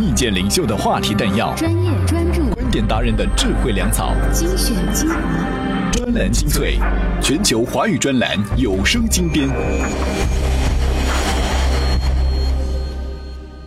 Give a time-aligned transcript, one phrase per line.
[0.00, 6.78] 意见领袖的话题弹药，专业专注，观点达人的智慧粮草，精选精华，专栏精粹，
[7.20, 9.46] 全球华语专栏有声精编。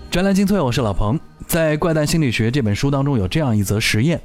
[0.09, 1.19] 专栏精粹，我是老彭。
[1.45, 4.19] 在《怪诞心理学》这本书当中，有这样一则实验：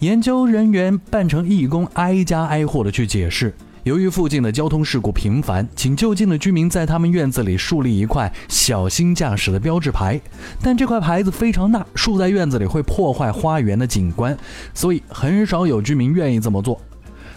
[0.00, 3.54] 研究人员扮成义工，挨家挨户的去解释。
[3.84, 10.18] 由于附近的交通事故频繁，请就近的居民在他们院子里树立一块小心驾驶的标志牌。
[10.62, 14.34] 但这块牌子非常大，竖在院子里会破坏花园的景观，
[14.72, 16.80] 所以很少有居民愿意这么做。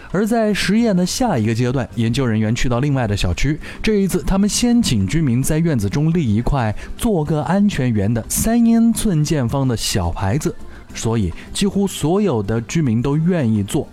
[0.09, 10.55] 而在实验的下一个阶段，研究人员去到另外的小区，这一次他们先请居民在院子中立一块“做个安全员”的三英寸见方的小牌子，
[10.95, 13.85] 所以几乎所有的居民都愿意做。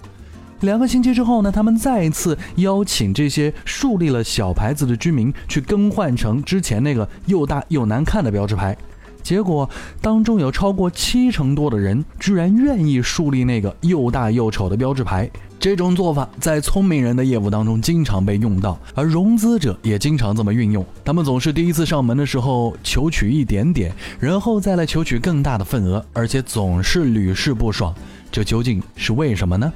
[0.65, 8.77] 两个星期之后呢，他们再一次邀请这些树立了小牌子的居民去更换成之前那个又大又难看的标志牌。
[9.23, 9.69] 结果
[10.03, 15.31] 当中有超过七成多的人居然愿意树立那个又大又丑的标志牌。
[15.59, 20.85] 这种做法在聪明人的业务当中经常被用到，而融资者也经常这么运用。
[21.03, 27.95] 他们总是第一次上门的时候求取一点点，然后再来求取更大的份额，而且总是屡试不爽。
[28.31, 29.73] 这究竟是为什么呢？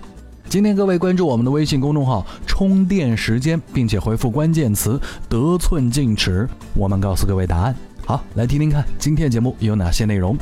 [0.50, 7.76] 今天各位关注我们的微信公众号“充电时间”，并且回复关键词“得寸进尺”，我们告诉各位答案。
[8.06, 10.34] 好，来听听看今天节目有哪些内容。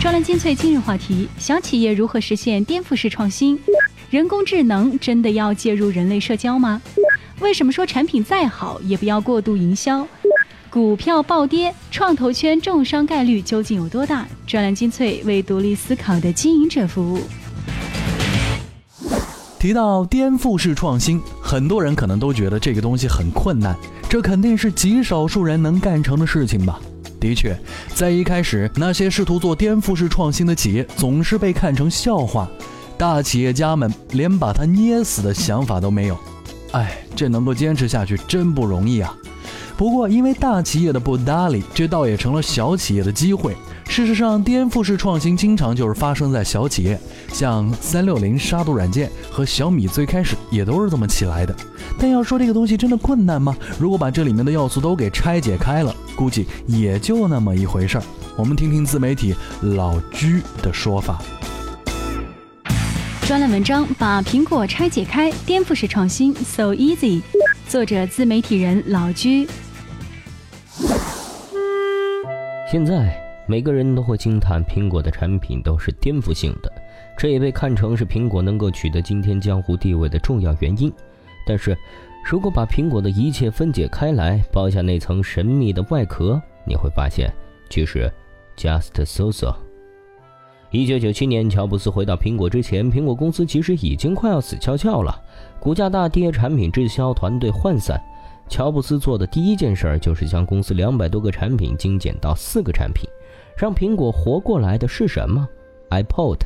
[0.00, 3.58] 专栏精粹今日话题：小企业如何实现颠覆式创新？
[4.08, 6.80] 人工智能真的要介入人类社交吗？
[7.40, 10.08] 为什么说产品再好也不要过度营销？
[10.72, 14.26] 股票暴跌，创投圈重伤概率究竟有多大？
[14.46, 17.20] 专栏精粹为独立思考的经营者服务。
[19.58, 23.76] 提到颠覆式创新，很多人可能都觉得这个东西很困难，
[24.08, 26.80] 这肯定是极少数人能干成的事情吧？
[27.20, 27.54] 的确，
[27.94, 32.48] 在一开始，那些试图做颠覆式创新的企业总是被看成笑话，
[32.96, 36.16] 大企业家们连把它捏死的想法都没有。
[36.70, 39.14] 哎，这能够坚持下去真不容易啊！
[39.76, 43.56] 不过，因为大企业的不搭理，这倒也成了小企业的机会。
[43.88, 46.98] 事实上，颠覆式创新经常就是发生在小企业，
[47.32, 51.54] 像三六零杀毒软件和小米最开始也都是这么起来的。
[51.98, 53.54] 但要说这个东西真的困难吗？
[53.78, 58.04] 如果把这里面的要素都给拆解开了，估计也就那么一回事儿。
[58.36, 61.20] 我们听听自媒体老居的说法。
[63.26, 67.20] 专栏文章把苹果拆解开，颠覆式创新 so easy。
[67.72, 69.48] 作者自媒体人老居。
[72.70, 73.18] 现在
[73.48, 76.70] 每个人都会惊叹苹果的产品都是颠覆性的，
[77.16, 80.92] 这也被看成是苹果能够取得今天江湖地位的重要原因。
[81.46, 81.74] 但是，
[82.30, 87.32] 如果把苹果的一切分解开来，剥下那层神秘的外壳，你会发现，
[87.70, 88.12] 其实
[88.54, 89.56] just so so。
[90.72, 95.14] 一九九七年，乔布斯回到苹果之前，苹果公司其实已经快要死翘翘了，
[95.60, 98.02] 股价大跌，产品滞销，团队涣散。
[98.48, 103.06] 乔布斯做的第一件事就是将公司两百多个产品精简到四个产品，
[103.54, 105.46] 让苹果活过来的是什么
[105.90, 106.38] ？iPod。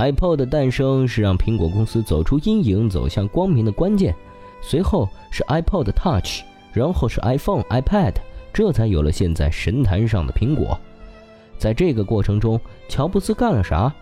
[0.00, 4.14] iPod 的诞生是让苹果公司走出阴影、走向光明的关键。
[4.60, 6.42] 随后是 iPod Touch，
[6.74, 8.12] 然后是 iPhone、iPad，
[8.52, 10.78] 这才有了现在神坛上的苹果。
[11.58, 13.92] 在这个过程中，乔布斯干了啥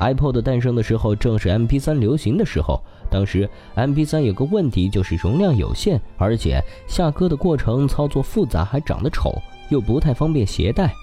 [0.00, 2.80] ？iPod 诞生的时候正是 MP3 流行的时候。
[3.10, 9.34] 当时 MP3 有个问题，就是容量有限，而且下歌的过程操作复杂，还长得丑，
[9.68, 10.94] 又不太方便携带。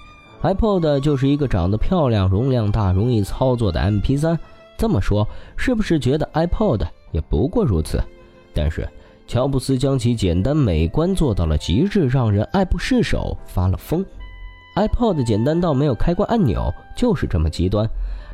[0.42, 4.36] iPod 就是一个长得漂亮、容量大、容易操作的 MP3。
[4.76, 5.26] 这么说，
[5.56, 8.02] 是不是觉得 iPod 也不过如此？
[8.52, 8.88] 但是
[9.28, 14.04] 乔布斯将其简单美观做到了极致，让人爱不释手，发了疯。
[14.80, 17.86] iPod 简单到没有开关按钮，就是这么极端。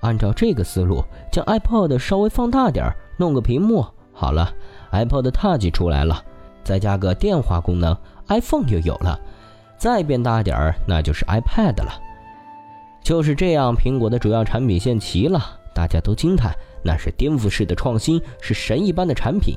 [0.02, 2.96] 按照这个思路，将 iPod 稍微放大点儿。
[3.16, 4.52] 弄个屏幕好了
[4.92, 6.22] ，iPod Touch 出来了，
[6.62, 7.96] 再加个电话功能
[8.28, 9.18] ，iPhone 又有了。
[9.76, 12.00] 再变大点儿，那就是 iPad 了。
[13.02, 15.40] 就是这样，苹果的主要产品线齐了，
[15.74, 16.54] 大家都惊叹，
[16.84, 19.56] 那是颠覆式的创新，是神一般的产品。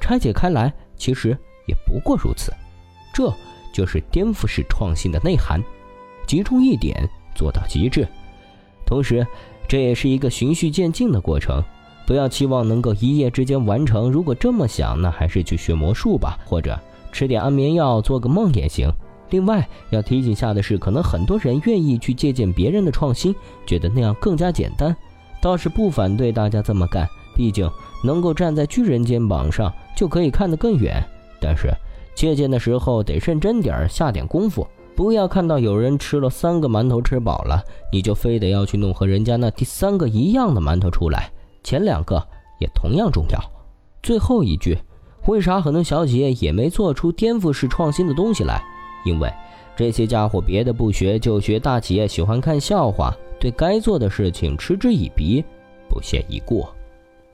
[0.00, 2.52] 拆解开来，其实也不过如此。
[3.12, 3.32] 这
[3.72, 5.62] 就是颠覆式创新的内涵，
[6.26, 8.06] 集中一点，做到极致。
[8.84, 9.26] 同时，
[9.68, 11.62] 这也是一个循序渐进的过程。
[12.06, 14.10] 不要期望能够一夜之间完成。
[14.10, 16.78] 如果这么想，那还是去学魔术吧，或者
[17.10, 18.88] 吃点安眠药，做个梦也行。
[19.30, 23.34] 另外要提醒下的是，可能很多人愿意去借鉴别人的创新，
[23.66, 24.94] 觉得那样更加简单。
[25.42, 27.68] 倒是不反对大家这么干，毕竟
[28.04, 31.02] 能够站在巨人肩膀上，就可以看得更远。
[31.40, 31.74] 但是
[32.14, 34.64] 借鉴的时候得认真点儿，下点功夫。
[34.96, 37.62] 不要看到有人吃了三个馒头吃饱了，
[37.92, 41.30] 你就非得要去弄和人家那第三个一样的馒头出来。
[41.62, 42.26] 前两个
[42.58, 43.38] 也同样重要。
[44.02, 44.78] 最后一句，
[45.26, 48.62] 为啥很多小企业也没做出颠覆式创新的东西来？
[49.04, 49.30] 因为
[49.76, 55.44] 这些家伙别的不学，就学大企业喜欢看笑话，对该做的事情嗤之以鼻，
[55.90, 56.66] 不屑一顾。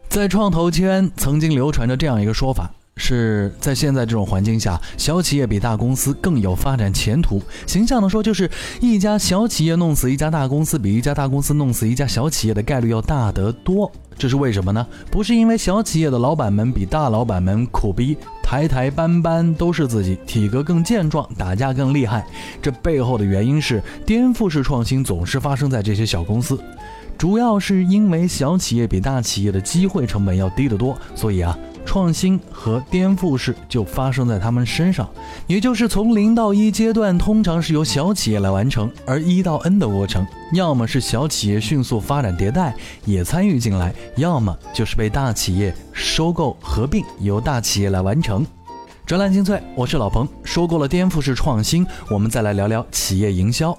[0.08, 2.68] 在创投圈曾经流传着这样一个说法。
[3.02, 7.42] 是在现在这种环境下，小企业比大公司更有发展前途。
[7.66, 8.48] 形象的说，就是
[8.80, 13.90] 一家小企业弄死一家大公司，比一家大公司弄死一家小企业的概率要大得多。
[14.16, 14.86] 这是为什么呢？
[15.10, 22.24] 不是因为小企业的老板们比大老板们苦逼，台台班班都是自己，体格更健壮，打架更厉害。
[22.62, 26.56] 这背后的原因是颠覆式创新总是发生在这些小公司，
[27.18, 31.58] 主要是因为小企业比大企业的机会成本要低得多，所以啊。
[31.84, 35.08] 创新和颠覆式就发生在他们身上，
[35.46, 42.74] 也就是从零到一阶段，通常是由小企业来完成；而一到 N 的过程，要么是小企业迅速发展迭代
[43.04, 48.46] 也参与进来，要么就是被大企业收购合并，由大企业来完成。
[49.04, 53.76] 专栏精粹，我是老彭，说过了颠覆式创新，我们再来聊聊企业营销。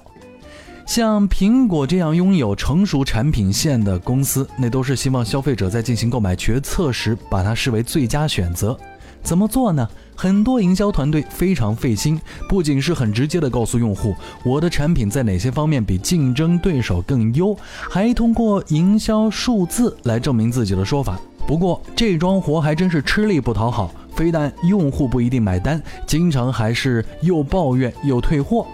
[0.86, 8.78] 像苹果这样拥有成熟产品线的公司，那都是希望消费者在进行购买决策时，把它视为最佳选择。
[9.22, 9.88] 怎么做呢？
[10.14, 14.14] 很多营销团队非常费心，不仅是很直接的告诉用户
[14.44, 17.56] 我的产品在哪些方面比竞争对手更优，
[17.88, 21.18] 还通过营销数字来证明自己的说法。
[21.46, 28.66] 不过这桩活还真是吃力不讨好，非但用户不一定买单，经常还是又抱怨又退货。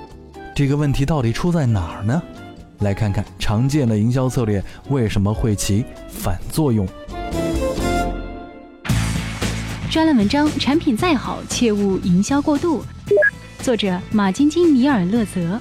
[0.54, 2.22] 这个问题到底出在哪儿呢？
[2.80, 6.86] 来看看常见的营销策略为什么会起反作用。
[9.90, 12.82] 专栏文章：产品再好，切勿营销过度。
[13.60, 15.60] 作者：马晶晶、米尔勒泽。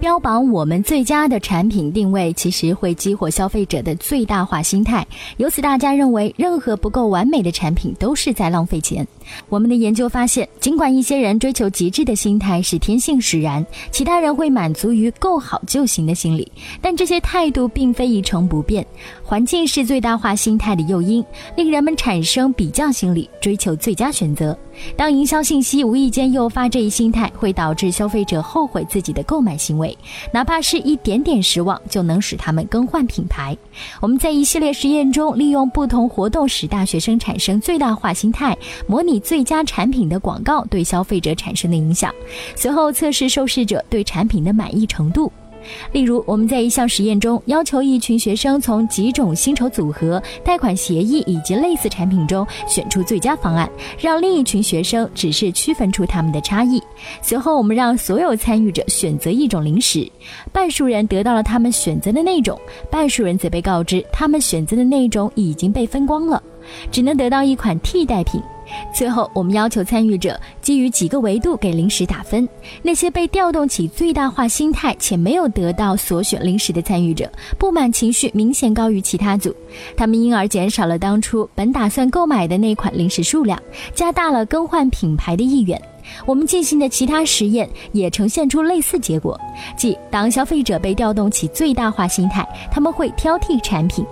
[0.00, 5.04] 标榜我们最佳的产品定位，其实会激活消费者的最大化心态，
[5.38, 9.06] 由此大家认为任何不够完美的产品都是在浪费钱。
[9.48, 18.86] 我们的研究发现，尽管一些人追求极致的心态是天性使然，其他人会满足于够好就行的心理，但这些态度并非一成不变。
[19.28, 21.22] 环境是最大化心态的诱因，
[21.54, 24.58] 令人们产生比较心理，追求最佳选择。
[24.96, 29.94] 当营销信息无意间诱发这一心态，会导致消费者后悔自己的购买行为，
[30.32, 33.54] 哪怕是一点点失望，就能使他们更换品牌。
[34.00, 42.10] 我们在一系列实验中，利用不同活动使大学生产生最大化心态，模拟最佳产品的广告对消费者产生的影响，
[42.56, 45.30] 随后测试受试者对产品的满意程度。
[45.92, 53.68] 例如，我们在一项实验中要求一群学生从几种薪酬组合、贷款协议以及类似产品中选出最佳方案，
[53.98, 56.82] 让另一群学生只是区分出他们的差异。
[57.22, 60.10] 随后，我们让所有参与者选择一种零食，
[60.52, 62.58] 半数人得到了他们选择的那种，
[62.90, 66.42] 半数人则被告知他们选择的那种已经被分光了，
[66.90, 68.40] 只能得到一款替代品。
[68.94, 72.48] 最后，我们要求参与者基于几个维度给零食打分。
[72.82, 79.54] 那些被调动起最大化心态且没有得到所选零食的参与者，不满情绪明显高于其他组，
[79.96, 83.60] 他们因而减少了当初本打算购买的那款零食数量，
[83.94, 85.80] 加大了更换品牌的意愿。
[86.24, 89.38] 我们进行的其他实验也呈现出类似结果，
[89.76, 94.04] 即当消费者被调动起最大化心态，他们会挑剔产品。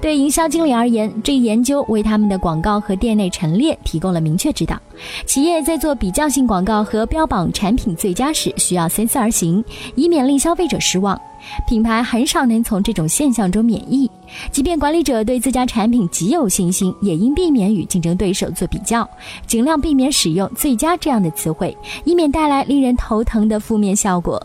[0.00, 4.78] 对营销经理而言，这一研究为他们的广告和店内陈列提供了明确指导。
[5.26, 11.20] 企业在做比较性广告和标榜产品最佳时，需要三思而行，以免令消费者失望。
[11.68, 14.10] 品牌很少能从这种现象中免疫，
[14.50, 19.08] 即便管理者对自家产品极有信心，也应避免与竞争对手做比较，
[19.46, 24.44] 尽量避免使用“最佳”这样的词汇，以免带来令人头疼的负面效果。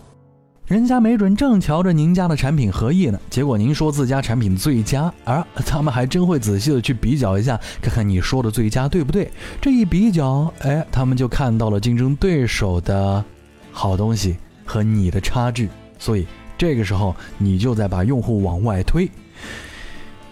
[0.73, 9.31] 人家没准正瞧着您家的产品合意呢，结果您说自家产品最佳，而他们还真会仔细的去比较一下，看看你说的最佳对不对。
[9.61, 13.23] 这一比较，哎，他们就看到了竞争对手的
[13.71, 16.25] 好东西和你的差距，所以
[16.57, 19.07] 这个时候你就在把用户往外推。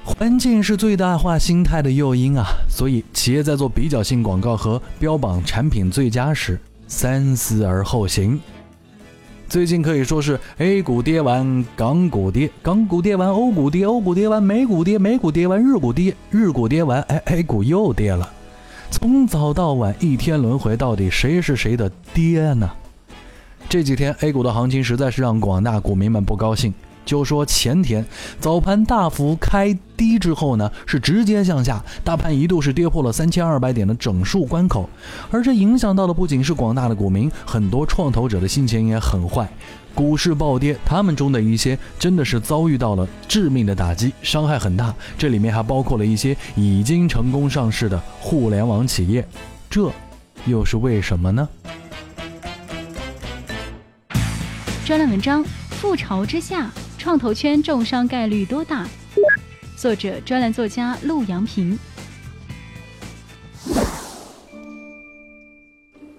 [0.04, 8.40] 环境是最大化心态的诱因啊，所以企业在做比较性广告和标榜产品最佳时，三思而后行。
[9.52, 18.32] 最近可以说是 A 股跌完，港股跌，港股跌完，欧股跌，欧股跌完，美股跌，美股跌完，日股跌，日股跌完，哎，A 股又跌了。
[18.90, 22.72] 从早到晚一天轮回，到底谁是谁的爹呢？
[23.68, 26.74] 这几天 A 股的行情实在是让广大股民们不高兴。
[27.06, 28.06] 就说前天
[28.40, 34.90] 早盘大幅开低之后呢，是直接向下，大盘一度是跌破了三千二百点的整数关口，
[35.30, 39.50] 而这影响到的不仅是广大的股民，很多创投者的心情也很坏，
[39.94, 44.94] 股市暴跌，他们中的一些真的是遭遇到了致命的打击，伤害很大。
[45.18, 49.28] 这里面还包括了一些已经成功上市的互联网企业，
[49.70, 49.92] 这
[50.46, 51.48] 又是为什么呢？
[54.86, 55.46] 专栏文章：
[55.82, 56.70] 覆巢之下。
[57.02, 58.88] 创投圈重伤概率多大？
[59.76, 61.76] 作者：专栏作家陆阳平。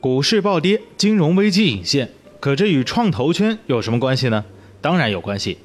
[0.01, 2.11] 股市暴跌，金融危机隐现，
[2.41, 4.45] 可这与创投圈有什么关系呢？
[4.81, 5.59] 当然有关系。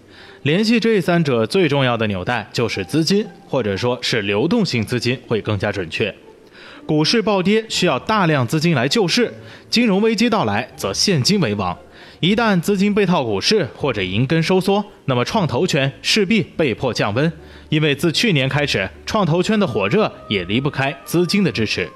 [0.43, 6.13] 联系这三者最重要的纽带就是资金，或者说是流动性资金会更加准确。
[6.85, 9.33] 股市暴跌需要大量资金来救市，
[9.71, 11.75] 金融危机到来则现金为王。
[12.19, 17.31] 一旦资金被套股市或者银根收缩，那么创投圈势必被迫降温。
[17.69, 21.87] 因为自去年开始，创投圈的火热也离不开资金的支持。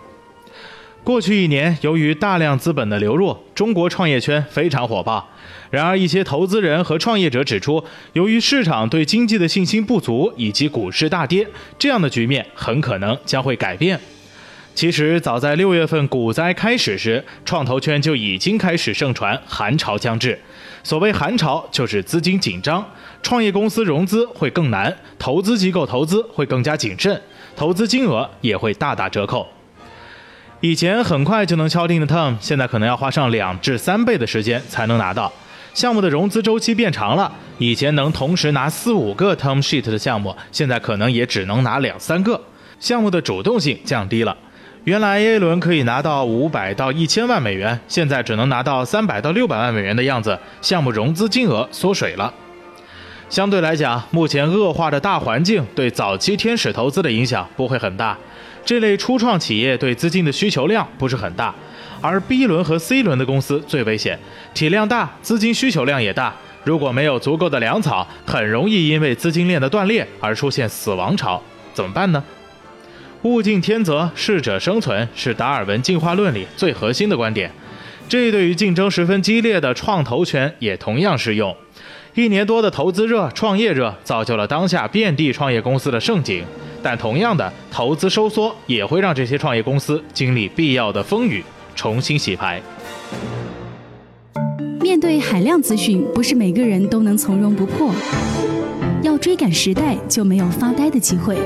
[1.03, 5.27] 过去一年，由于大量资本的流入，中国创业圈非常火爆。
[5.71, 11.47] 然而，一些投资人和创业者指出，由于市场对经济的信心不足，以及股市大跌，
[11.79, 13.99] 这样的局面很可能将会改变。
[14.73, 20.39] 其实，早在六月份股灾开始时，创投圈就已经开始盛传寒潮将至。
[20.83, 22.83] 所谓寒潮，就是资金紧张，
[23.21, 27.21] 创业公司融资会更难，投资机构投资会更加谨慎，
[27.55, 29.47] 投资金额也会大打折扣。
[30.61, 35.31] 以前很快就能敲定的 term，现在可能要花上两至三倍的时间才能拿到。
[35.73, 42.41] 项目的融资周期变长了，以前能同时拿四五个 term sheet 的项目，现在可能也只能拿两三个。
[42.79, 44.35] 项目的主动性降低了。
[44.83, 52.33] 原来 A 轮可以拿到五百到一千万美元，现在只能拿到三百到六百万美元的样子，项目融资金额缩水了。
[53.29, 58.17] 相对来讲，目前恶化的大环境对早期天使投资的影响不会很大，
[58.65, 61.53] 这类初创企业对资金的需求量不是很大，
[62.01, 64.17] 而 B 轮和 C 轮的公司最危险，
[64.55, 66.33] 体量大，资金需求量也大，
[66.63, 71.39] 如果没有足够的粮草，很容易因为资金链的断裂而出现死亡潮，
[71.71, 72.23] 怎么办呢？
[73.23, 77.51] 物竞天择，适者生存，是达尔文进化论里最核心的观点。
[78.09, 81.55] 这对于竞争十分激烈的创投圈也同样适用。
[82.15, 86.43] 一年多的投资热、创业热，造就了当下遍地创业公司的盛景。
[86.81, 91.43] 但同样的，投资收缩也会让这些创业公司经历必要的风雨，
[91.75, 92.59] 重新洗牌。
[94.81, 97.93] 面对海量资讯，不是每个人都能从容不迫。
[99.03, 101.37] 要追赶时代，就没有发呆的机会。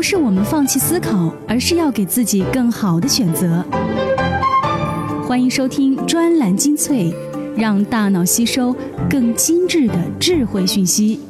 [0.00, 3.62] 不是我们放弃思考，而是要给自己更好的选择。
[5.28, 7.14] 欢迎收听专栏精粹，
[7.54, 8.74] 让大脑吸收
[9.10, 11.20] 更精致的智慧讯息。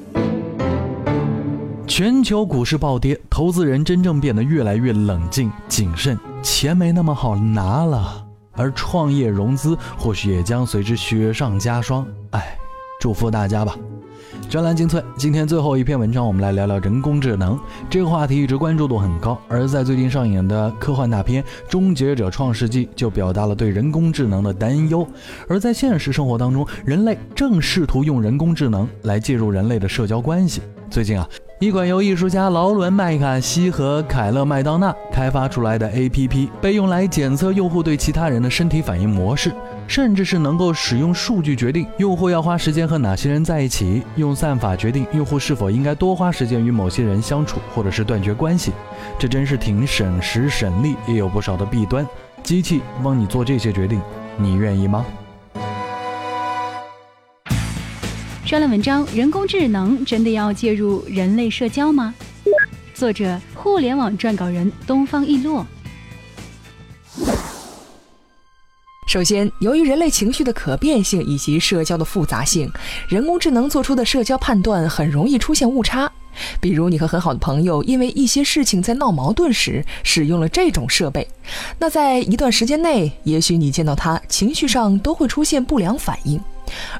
[1.88, 12.06] 全球股市暴跌，投资人真正变得越来越冷静谨慎，钱没那么好拿了，而创业融资或许也将随之雪上加霜。
[12.30, 12.56] 哎，
[13.00, 13.76] 祝福大家吧。
[14.50, 17.57] 专栏精粹，今天最后一篇文章，我们来聊聊人工智能
[17.88, 19.38] 这个话题，一直关注度很高。
[19.47, 25.07] 而在最近上映的科幻大片《终结者：创世纪》就表达了对人工智能的担忧。
[25.49, 30.61] 而在现实生活当中，人类正试图用人工智能来介入人类的社交关系。
[30.90, 31.28] 最近啊，
[31.61, 39.52] 一款由艺术家劳伦·麦卡锡和凯勒·麦当娜开发出来的 APP，被用来检测用户对其他人的身体反应模式。
[39.90, 48.70] 甚至是能够使用数据决定用户要花时间和哪些人在一起，用算法决定用户是否应该多花时间与某些人相处，或者是断绝关系。
[49.18, 52.06] 这真是挺省时省力，也有不少的弊端。
[52.44, 54.00] 机器帮你做这些决定，
[54.37, 55.04] 你愿意吗？
[58.47, 62.14] 专栏文章：人工智能真的要介入人类社交吗？
[62.94, 65.66] 作者：互联网撰稿人东方易洛。
[69.11, 72.71] 首先，由于人类情绪的可变性以及社交的复杂性，
[73.09, 76.09] 人工智能做出的社交判断很容易出现误差。
[76.61, 81.26] 比如，你和很好的朋友因为一些事情在闹矛盾时使用了这种设备，
[81.76, 86.40] 那在一段时间内，也许你见到他情绪上都会出现不良反应。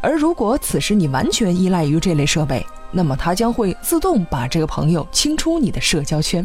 [0.01, 6.45] 而如果此时你完全依赖于这类设备，那么它将会自动把这个朋友清出你的社交圈。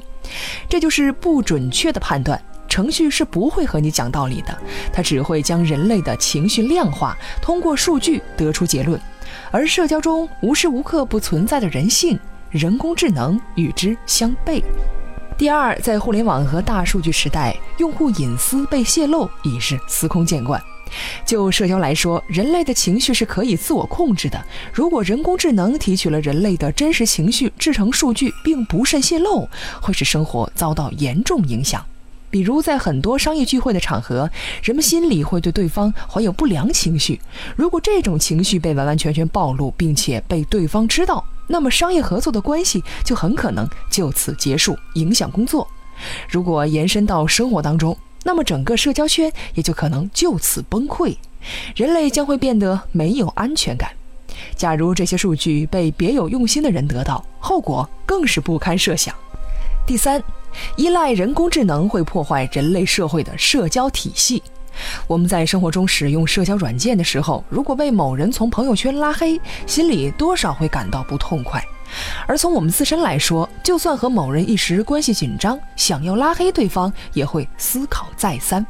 [0.69, 2.39] 这就是不准确的判断。
[2.75, 4.53] 程序是不会和你讲道理的，
[4.91, 8.99] 它只会将人类的情绪量化，通过数据得出结论。
[9.49, 14.61] 而社交中无时无刻不存在的人性，人工智能与之相悖。
[15.37, 20.61] 第二，在互联网和大数据时代，用户隐私被泄露已是司空见惯。
[21.25, 24.37] 就社交来说，人类的情绪是可以自我控制的。
[24.73, 29.47] 如果人工智能提取了人类的真实情绪制成数据，并不慎泄露，
[29.81, 31.81] 会使生活遭到严重影响。
[32.35, 34.29] 比如，在很多商业聚会的场合，
[34.61, 37.17] 人们心里会对对方怀有不良情绪。
[37.55, 45.65] 如果这种情绪被完完全全暴露，并且被对方知道，那么商业合作的关系就很可能就此结束，影响工作。
[46.27, 51.15] 如果延伸到生活当中，那么整个社交圈也就可能就此崩溃，
[51.73, 53.89] 人类将会变得没有安全感。
[54.57, 59.15] 假如这些数据被别有用心的人得到，后果更是不堪设想。
[59.87, 60.21] 第三，
[60.75, 64.41] 依赖人工智能会破坏人类社会的社交体系。
[65.07, 71.63] 我们在生活中使用社交软件的时候，如果被某人从朋友圈拉黑，心里多少会感到不痛快。
[72.27, 78.65] 而从我们自身来说，就算和某人一时关系紧张，想要拉黑对方，也会思考再三。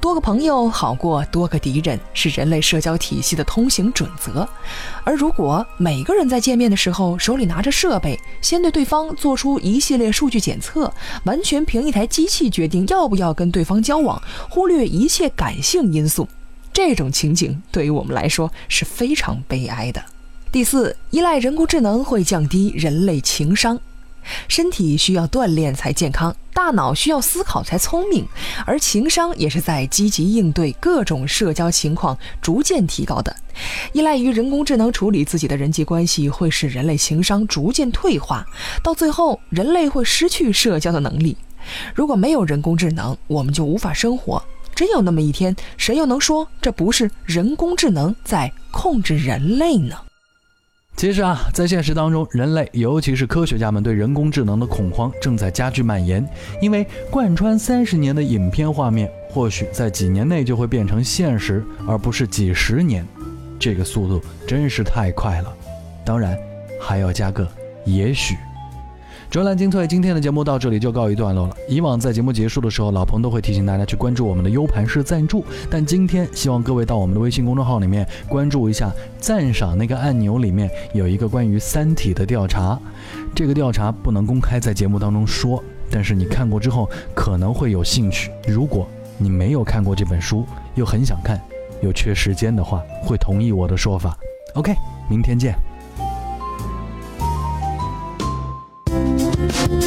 [0.00, 4.48] 多个朋友好过多个敌人，是人类社交体系的通行准则。
[5.04, 10.92] 而如果每个人在见面的时候手里拿着设备，先对对方做出一系列数据检测，
[11.24, 16.28] 完全凭一台机器决定要不要跟对方交往，忽略一切感性因素，
[16.72, 20.02] 这种情景对于我们来说是非常悲哀的。
[20.52, 23.78] 第四，依赖人工智能会降低人类情商。
[24.48, 28.26] 身体需要锻炼才健康，大脑需要思考才聪明，
[28.64, 33.34] 而情商也是在积极应对各种社交情况逐渐提高的。
[33.92, 38.44] 依赖于人工智能处理自己的人际关系，会使人类情商逐渐退化，
[38.82, 41.36] 到最后人类会失去社交的能力。
[41.94, 44.42] 如果没有人工智能，我们就无法生活。
[44.74, 49.96] 真有那么一天，谁又能说这不是人工智能在控制人类呢？
[50.96, 56.26] 其实啊，在现实当中，人类尤其是科学家们对人工智能的恐慌正在加剧蔓延。
[56.58, 63.06] 因为贯穿三十年的影片画面，或许在几年内就会变成现实，而不是几十年。
[63.58, 65.54] 这个速度真是太快了。
[66.02, 66.34] 当然，
[66.80, 67.46] 还要加个
[67.84, 68.34] 也许。
[69.28, 71.56] 专栏精粹，今天的节目到这里就告一段落了。
[71.68, 82.78] 以往在节目结束的时候，老彭都会提醒大家去关注我们的 U 盘式赞助，但今天希望各位到我们的微信公众号里面关注一下赞赏那个按钮里面有一个关于《三体》的调查。
[83.34, 88.30] 这个调查不能公开在节目当中说，但是你看过之后可能会有兴趣。
[88.46, 90.46] 如果你没有看过这本书，
[90.76, 91.38] 又很想看，
[91.82, 94.16] 又缺时间的话，会同意我的说法。
[94.54, 94.72] OK，
[95.10, 95.54] 明天见。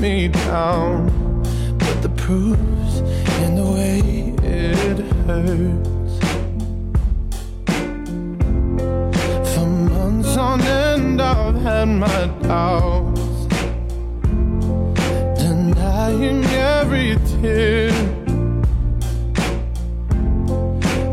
[0.00, 1.08] Me down.
[1.78, 2.98] But the proof's
[3.42, 4.00] in the way
[4.42, 6.14] it hurts.
[9.54, 13.46] For months on end, I've had my doubts,
[15.40, 17.92] denying every tear.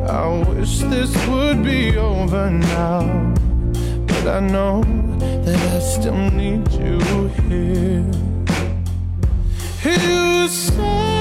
[0.10, 3.34] I wish this would be over now,
[4.07, 4.84] but I know
[5.45, 6.99] that I still need you
[7.47, 8.31] here
[9.84, 11.20] who said